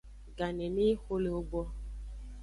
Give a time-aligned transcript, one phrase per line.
[0.37, 1.61] Ganeneyi xo le ewo gbo.